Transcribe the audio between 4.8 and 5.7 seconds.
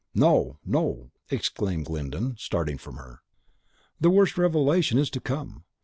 is to come.